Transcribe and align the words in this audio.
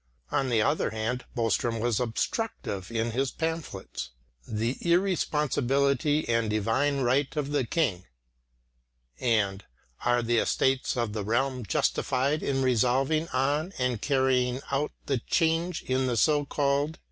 On 0.31 0.49
the 0.49 0.63
other 0.63 0.89
hand 0.89 1.25
Boström 1.37 1.79
was 1.79 1.99
obstructive 1.99 2.89
in 2.91 3.11
his 3.11 3.29
pamphlets 3.29 4.09
The 4.47 4.79
Irresponsibility 4.81 6.27
and 6.27 6.49
Divine 6.49 7.01
Right 7.01 7.35
of 7.35 7.51
the 7.51 7.67
King 7.67 8.05
and 9.19 9.63
_Are 10.03 10.25
the 10.25 10.39
Estates 10.39 10.97
of 10.97 11.13
the 11.13 11.23
Realm 11.23 11.63
Justified 11.67 12.41
in 12.41 12.63
Resolving 12.63 13.27
on 13.27 13.73
and 13.77 14.01
Carrying 14.01 14.61
Out 14.71 14.91
the 15.05 15.19
Change 15.19 15.83
in 15.83 16.07
the 16.07 16.17
So 16.17 16.45
called 16.45 16.97